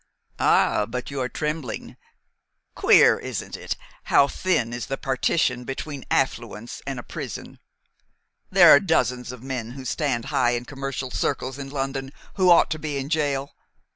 "Ah, 0.39 0.87
but 0.87 1.11
you 1.11 1.21
are 1.21 1.29
trembling. 1.29 1.95
Queer, 2.73 3.19
isn't 3.19 3.55
it, 3.55 3.77
how 4.05 4.27
thin 4.27 4.73
is 4.73 4.87
the 4.87 4.97
partition 4.97 5.63
between 5.63 6.05
affluence 6.09 6.81
and 6.87 6.97
a 6.97 7.03
prison? 7.03 7.59
There 8.49 8.71
are 8.71 8.79
dozens 8.79 9.31
of 9.31 9.43
men 9.43 9.73
who 9.73 9.85
stand 9.85 10.25
high 10.33 10.53
in 10.53 10.65
commercial 10.65 11.11
circles 11.11 11.59
in 11.59 11.69
London 11.69 12.11
who 12.33 12.49
ought 12.49 12.71
to 12.71 12.79
be 12.79 12.97
in 12.97 13.09
jail. 13.09 13.53